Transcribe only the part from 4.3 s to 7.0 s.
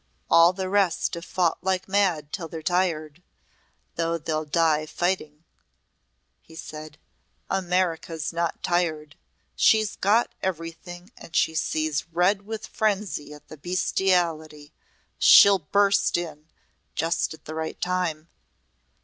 die fighting,' he said.